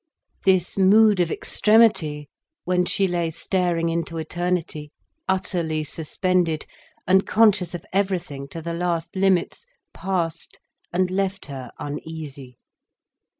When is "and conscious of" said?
7.05-7.85